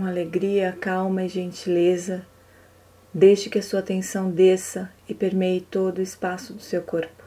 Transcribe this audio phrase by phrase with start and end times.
[0.00, 2.26] Com alegria, calma e gentileza,
[3.12, 7.22] deixe que a sua atenção desça e permeie todo o espaço do seu corpo.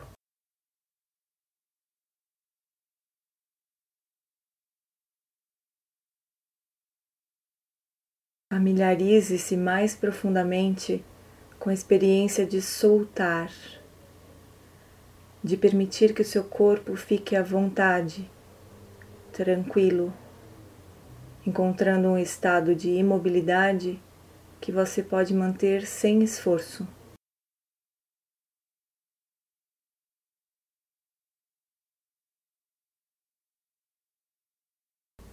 [8.52, 11.06] Familiarize-se mais profundamente
[11.60, 13.52] com a experiência de soltar,
[15.44, 18.28] de permitir que o seu corpo fique à vontade,
[19.32, 20.12] tranquilo,
[21.46, 24.02] encontrando um estado de imobilidade
[24.62, 26.88] que você pode manter sem esforço.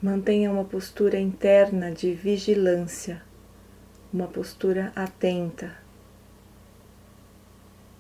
[0.02, 3.22] Mantenha uma postura interna de vigilância,
[4.12, 5.78] uma postura atenta.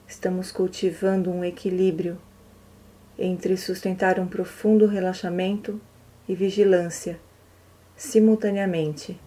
[0.08, 2.20] Estamos cultivando um equilíbrio
[3.16, 5.80] entre sustentar um profundo relaxamento
[6.26, 7.20] e vigilância
[8.00, 9.20] simultaneamente.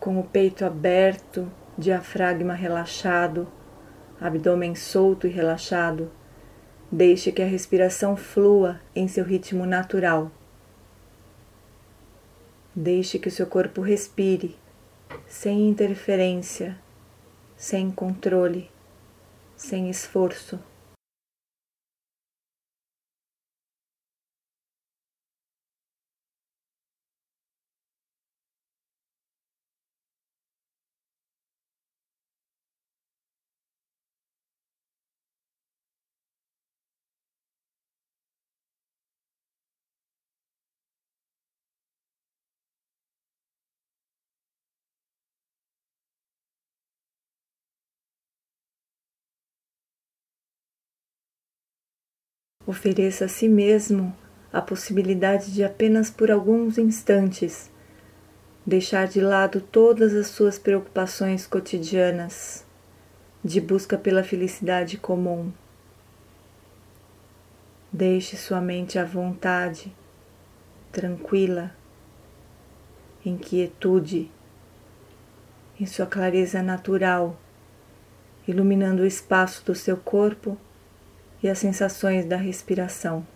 [0.00, 3.46] Com o peito aberto, diafragma relaxado,
[4.20, 6.10] abdômen solto e relaxado,
[6.90, 10.32] deixe que a respiração flua em seu ritmo natural.
[12.74, 14.58] Deixe que o seu corpo respire
[15.24, 16.76] sem interferência,
[17.56, 18.68] sem controle,
[19.56, 20.58] sem esforço.
[52.70, 54.16] Ofereça a si mesmo
[54.52, 57.68] a possibilidade de apenas por alguns instantes
[58.64, 62.64] deixar de lado todas as suas preocupações cotidianas
[63.42, 65.52] de busca pela felicidade comum.
[67.92, 69.92] Deixe sua mente à vontade,
[70.92, 71.74] tranquila,
[73.26, 74.30] em quietude,
[75.80, 77.36] em sua clareza natural,
[78.46, 80.56] iluminando o espaço do seu corpo
[81.42, 83.26] e as sensações da respiração.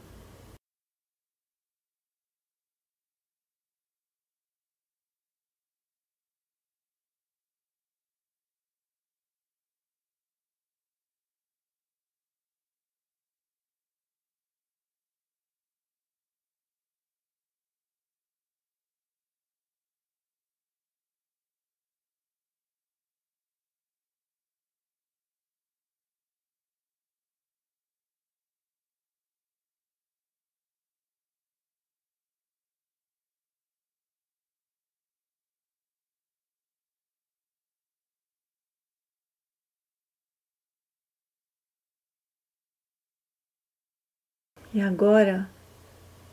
[44.75, 45.49] E agora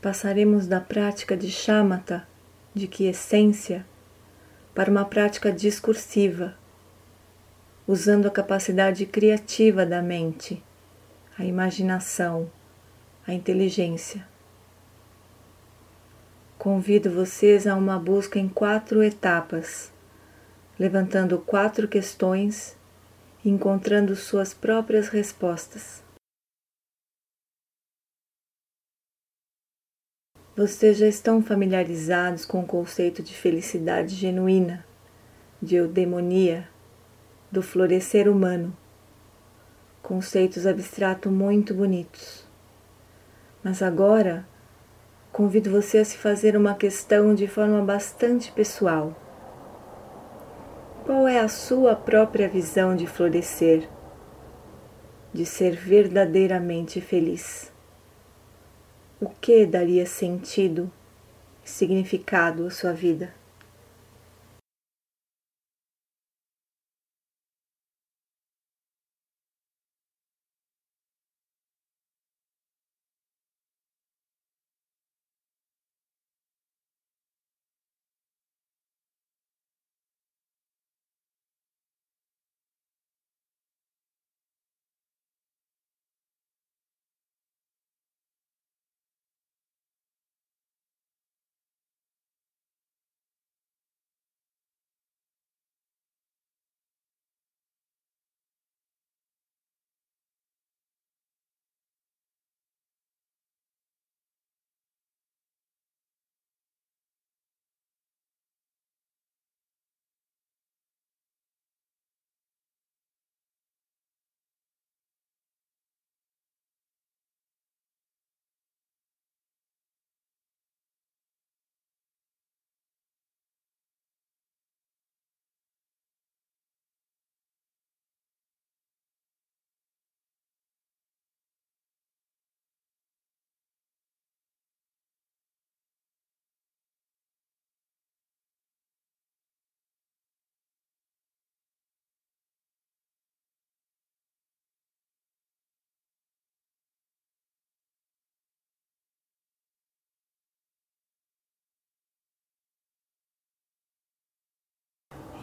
[0.02, 2.28] passaremos da prática de chamata,
[2.74, 3.86] de quiescência,
[4.74, 6.56] para uma prática discursiva,
[7.88, 10.64] usando a capacidade criativa da mente,
[11.38, 12.50] a imaginação,
[13.28, 14.28] a inteligência.
[16.58, 19.94] Convido vocês a uma busca em quatro etapas,
[20.80, 22.76] levantando quatro questões
[23.46, 26.01] e encontrando suas próprias respostas.
[30.62, 34.86] Vocês já estão familiarizados com o conceito de felicidade genuína,
[35.60, 36.70] de eudemonia,
[37.52, 38.72] do florescer humano.
[40.04, 42.48] Conceitos abstratos muito bonitos.
[43.64, 44.46] Mas agora
[45.32, 49.16] convido você a se fazer uma questão de forma bastante pessoal.
[51.08, 53.90] Qual é a sua própria visão de florescer,
[55.34, 57.71] de ser verdadeiramente feliz?
[59.22, 60.92] O que daria sentido
[61.64, 63.32] e significado à sua vida.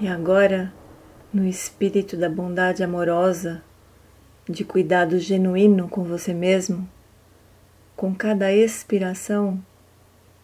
[0.01, 0.73] E agora,
[1.35, 3.61] no espírito da bondade amorosa,
[4.49, 6.89] de cuidado genuíno com você mesmo,
[7.97, 9.61] com cada expiração,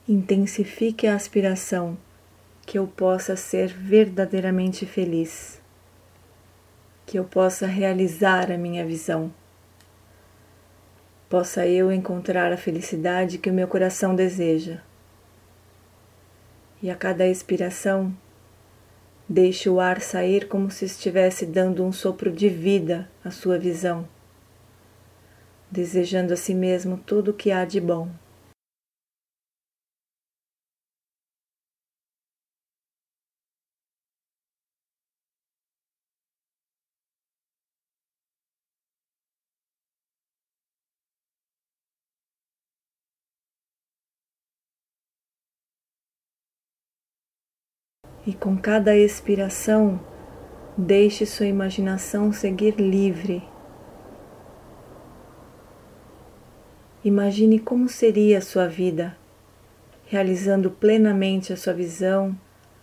[0.09, 1.97] intensifique a aspiração
[2.67, 5.63] que eu possa ser verdadeiramente feliz,
[7.07, 9.33] que eu possa realizar a minha visão,
[11.29, 14.81] possa eu encontrar a felicidade que o meu coração deseja.
[16.83, 18.13] E a cada expiração,
[19.29, 24.07] deixe o ar sair como se estivesse dando um sopro de vida à sua visão,
[25.71, 28.09] desejando a si mesmo tudo o que há de bom.
[48.27, 50.01] E com cada expiração,
[50.77, 53.43] deixe sua imaginação seguir livre.
[57.05, 59.17] Imagine como seria a sua vida,
[60.07, 62.35] realizando plenamente a sua visão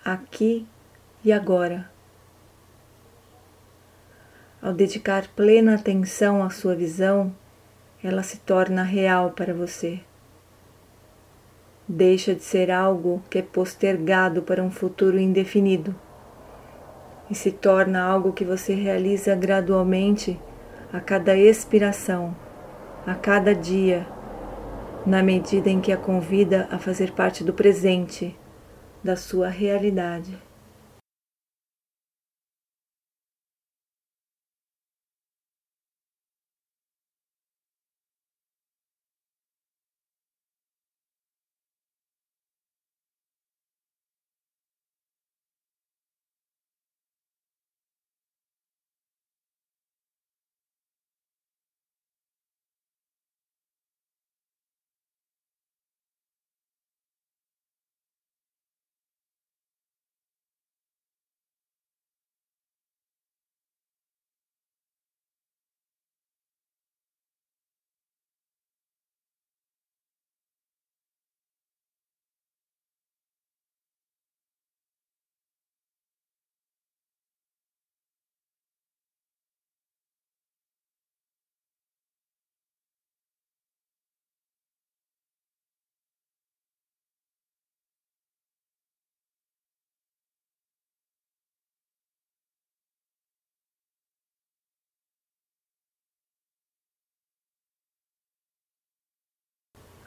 [0.05, 0.67] aqui
[1.23, 1.89] e agora.
[4.61, 7.35] Ao dedicar plena atenção à sua visão,
[8.03, 10.01] ela se torna real para você
[11.91, 15.93] deixa de ser algo que é postergado para um futuro indefinido
[17.29, 20.39] e se torna algo que você realiza gradualmente
[20.91, 22.35] a cada expiração,
[23.05, 24.07] a cada dia,
[25.05, 28.37] na medida em que a convida a fazer parte do presente,
[29.03, 30.37] da sua realidade.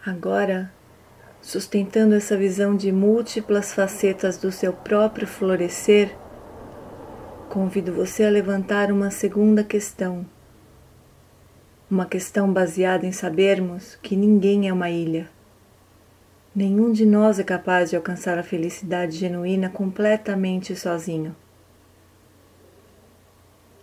[0.06, 0.70] Agora,
[1.40, 6.14] sustentando essa visão de múltiplas facetas do seu próprio florescer,
[7.48, 10.26] convido você a levantar uma segunda questão.
[11.90, 15.30] Uma questão baseada em sabermos que ninguém é uma ilha.
[16.54, 21.34] Nenhum de nós é capaz de alcançar a felicidade genuína completamente sozinho.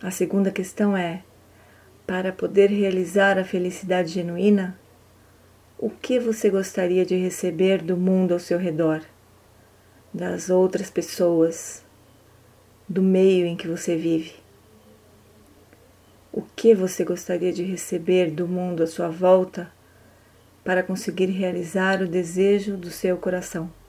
[0.03, 1.23] A segunda questão é:
[2.05, 4.79] para poder realizar a felicidade genuína,
[5.81, 9.01] o que você gostaria de receber do mundo ao seu redor,
[10.13, 11.83] das outras pessoas,
[12.87, 14.35] do meio em que você vive?
[16.31, 19.71] O que você gostaria de receber do mundo à sua volta
[20.63, 23.80] para conseguir realizar o desejo do seu coração?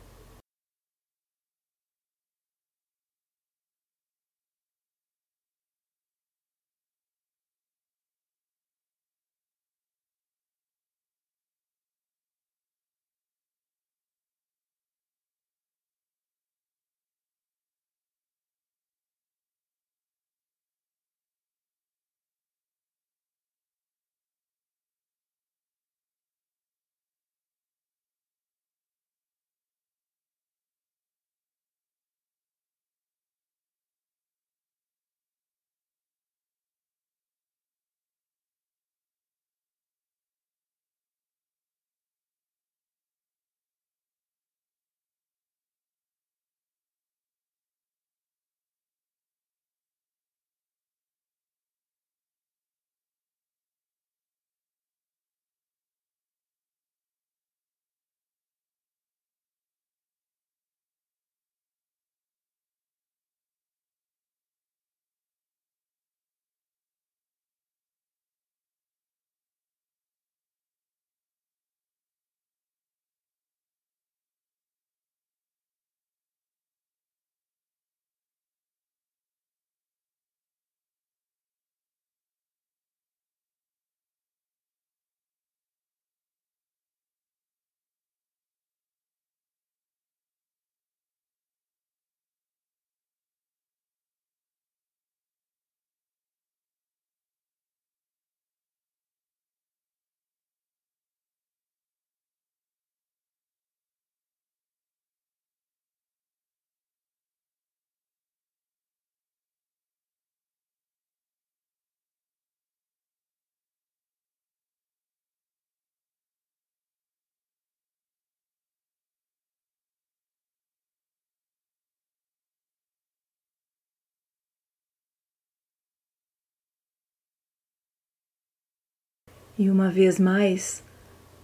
[129.59, 130.83] E uma vez mais,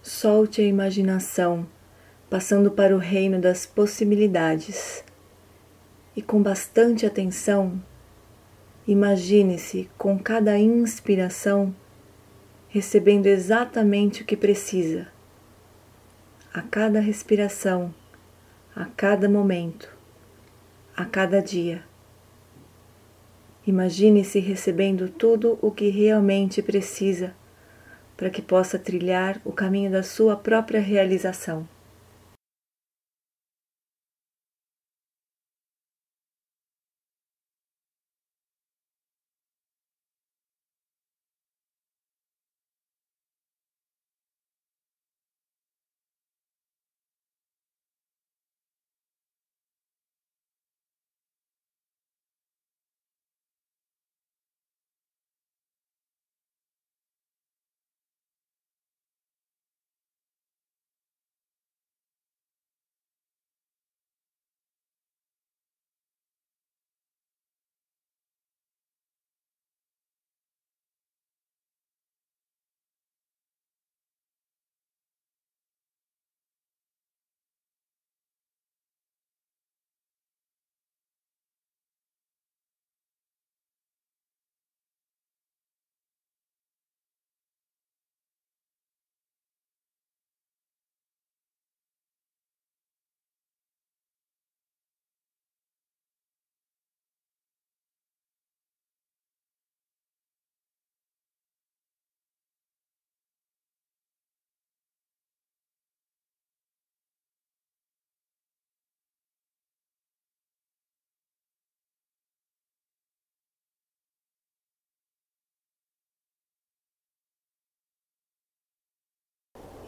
[0.01, 1.67] solte a imaginação,
[2.27, 5.03] passando para o reino das possibilidades.
[6.15, 7.79] E com bastante atenção,
[8.87, 11.73] imagine-se com cada inspiração
[12.67, 15.07] recebendo exatamente o que precisa,
[16.51, 17.93] a cada respiração,
[18.75, 19.95] a cada momento,
[20.95, 21.83] a cada dia.
[23.67, 27.35] Imagine-se recebendo tudo o que realmente precisa
[28.19, 31.65] para que possa trilhar o caminho da sua própria realização.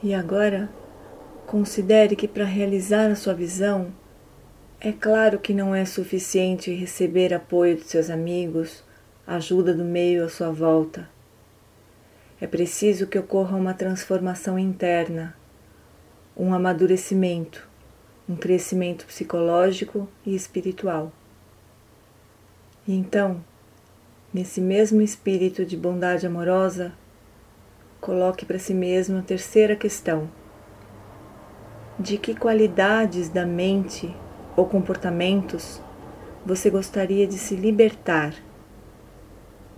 [0.03, 0.67] E agora,
[1.45, 3.93] considere que para realizar a sua visão,
[4.79, 8.83] é claro que não é suficiente receber apoio de seus amigos,
[9.27, 11.07] ajuda do meio à sua volta.
[12.39, 15.35] É preciso que ocorra uma transformação interna,
[16.35, 17.69] um amadurecimento,
[18.27, 21.11] um crescimento psicológico e espiritual.
[22.87, 23.43] E então,
[24.33, 26.91] nesse mesmo espírito de bondade amorosa,
[28.01, 30.27] Coloque para si mesmo a terceira questão:
[31.99, 34.11] De que qualidades da mente
[34.55, 35.79] ou comportamentos
[36.43, 38.33] você gostaria de se libertar?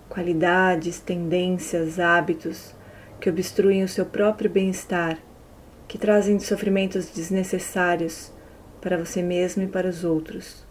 [0.08, 2.74] Qualidades, tendências, hábitos
[3.20, 5.18] que obstruem o seu próprio bem-estar,
[5.86, 8.32] que trazem sofrimentos desnecessários
[8.80, 10.64] para você mesmo e para os outros.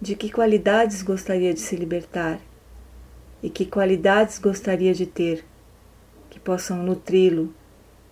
[0.00, 2.40] De que qualidades gostaria de se libertar?
[3.42, 5.44] E que qualidades gostaria de ter?
[6.46, 7.52] Possam nutri-lo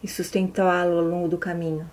[0.02, 1.88] e sustentá-lo ao longo do caminho.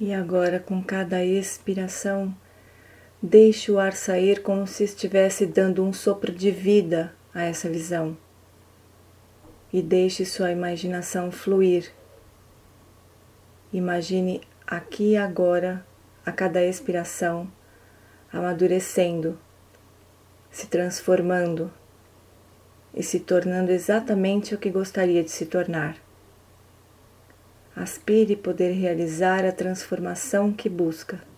[0.00, 2.34] E agora, com cada expiração,
[3.22, 8.16] deixe o ar sair como se estivesse dando um sopro de vida a essa visão.
[9.70, 11.92] E deixe sua imaginação fluir.
[13.70, 15.84] Imagine aqui e agora,
[16.24, 17.46] a cada expiração,
[18.32, 19.38] amadurecendo,
[20.50, 21.70] se transformando
[22.94, 25.94] e se tornando exatamente o que gostaria de se tornar
[27.74, 31.29] aspire poder realizar a transformação que busca.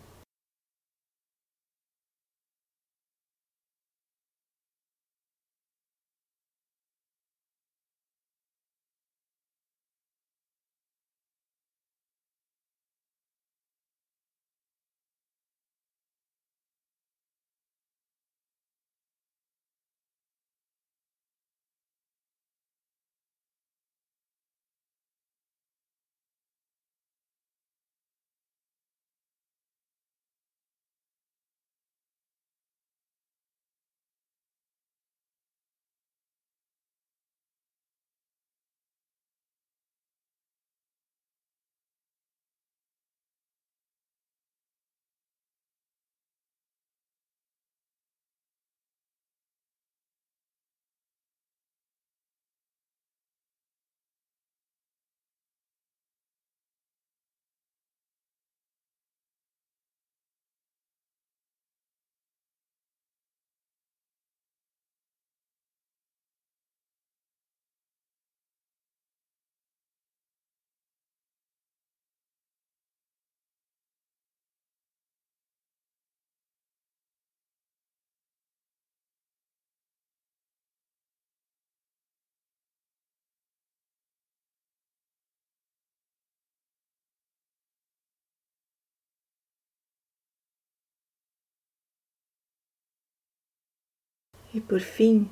[94.54, 95.30] E por fim,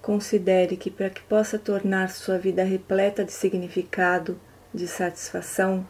[0.00, 4.40] considere que para que possa tornar sua vida repleta de significado,
[4.72, 5.86] de satisfação,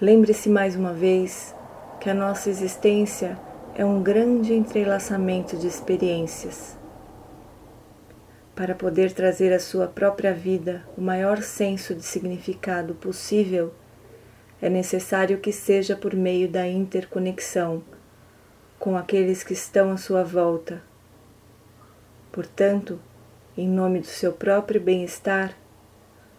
[0.00, 1.54] lembre-se mais uma vez
[2.00, 3.38] que a nossa existência
[3.74, 6.76] é um grande entrelaçamento de experiências.
[8.54, 13.72] Para poder trazer à sua própria vida o maior senso de significado possível,
[14.60, 17.82] é necessário que seja por meio da interconexão
[18.78, 20.87] com aqueles que estão à sua volta.
[22.38, 23.00] Portanto,
[23.56, 25.58] em nome do seu próprio bem-estar,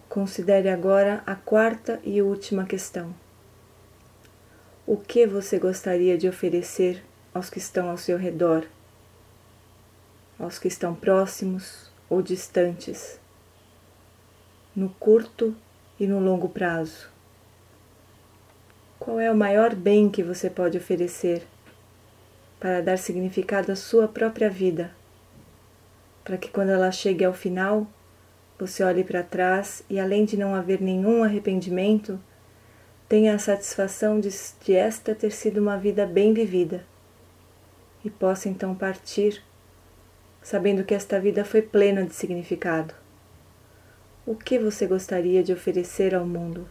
[0.08, 3.14] considere agora a quarta e última questão.
[4.88, 8.66] O que você gostaria de oferecer aos que estão ao seu redor,
[10.40, 13.20] aos que estão próximos ou distantes,
[14.74, 15.54] no curto
[16.00, 17.10] e no longo prazo?
[18.98, 21.46] Qual é o maior bem que você pode oferecer
[22.58, 24.98] para dar significado à sua própria vida?
[26.30, 27.88] Para que quando ela chegue ao final,
[28.60, 32.20] você olhe para trás e, além de não haver nenhum arrependimento,
[33.08, 34.30] tenha a satisfação de,
[34.64, 36.86] de esta ter sido uma vida bem vivida
[38.06, 39.44] e possa então partir,
[40.40, 42.94] sabendo que esta vida foi plena de significado.
[44.24, 46.70] O que você gostaria de oferecer ao mundo?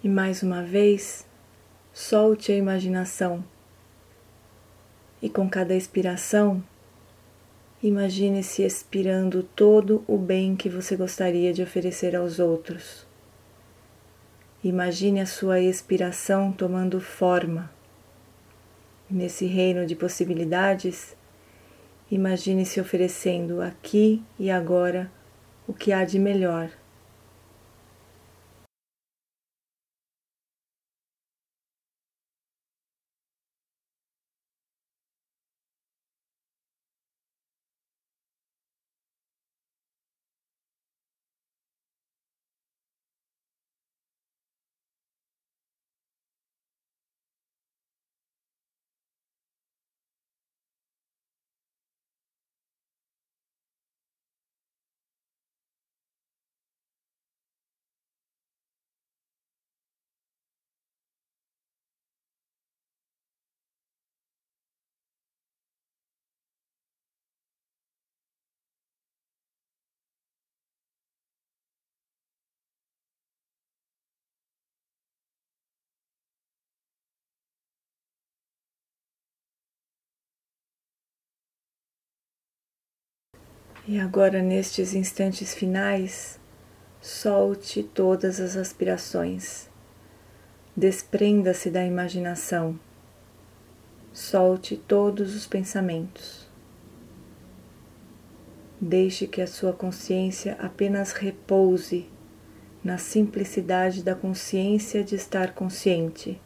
[0.00, 1.26] E mais uma vez,
[1.92, 3.44] solte a imaginação.
[5.20, 6.62] E com cada expiração,
[7.82, 13.04] imagine-se expirando todo o bem que você gostaria de oferecer aos outros.
[14.62, 17.68] Imagine a sua expiração tomando forma.
[19.10, 21.16] Nesse reino de possibilidades,
[22.08, 25.10] imagine-se oferecendo aqui e agora
[25.66, 26.70] o que há de melhor
[83.90, 86.38] E agora, nestes instantes finais,
[87.00, 89.66] solte todas as aspirações,
[90.76, 92.78] desprenda-se da imaginação,
[94.12, 96.46] solte todos os pensamentos.
[98.78, 102.10] Deixe que a sua consciência apenas repouse
[102.84, 106.38] na simplicidade da consciência de estar consciente,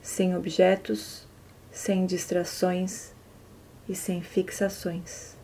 [0.00, 1.28] sem objetos,
[1.70, 3.12] sem distrações
[3.86, 5.35] e sem fixações.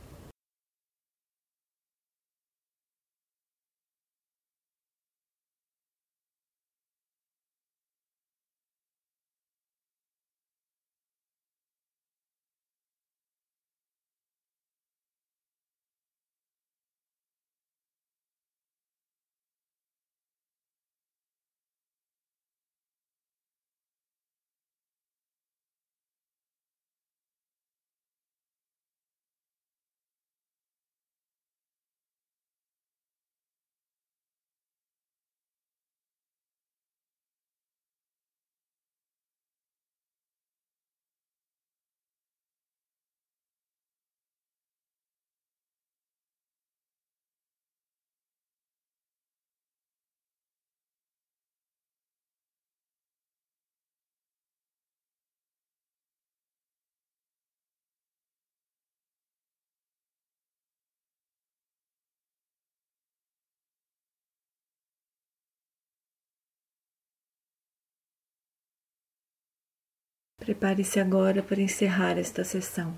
[70.44, 72.92] Prepare-se agora para encerrar esta sessão.